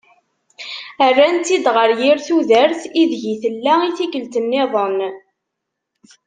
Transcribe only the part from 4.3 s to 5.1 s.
niḍen.